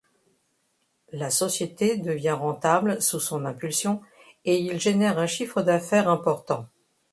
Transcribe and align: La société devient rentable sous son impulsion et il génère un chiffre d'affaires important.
La 1.11 1.29
société 1.29 1.97
devient 1.97 2.31
rentable 2.31 2.99
sous 3.03 3.19
son 3.19 3.45
impulsion 3.45 4.01
et 4.45 4.57
il 4.59 4.79
génère 4.81 5.19
un 5.19 5.27
chiffre 5.27 5.61
d'affaires 5.61 6.09
important. 6.09 6.65